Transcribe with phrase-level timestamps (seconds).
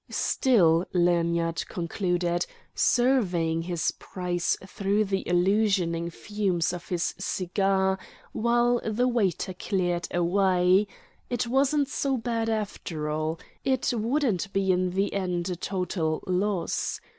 [0.09, 7.99] Still, Lanyard concluded, surveying his prize through the illusioning fumes of his cigar,
[8.31, 10.87] while the waiter cleared away,
[11.29, 16.99] it wasn't so bad after all, it wouldn't be in the end a total loss.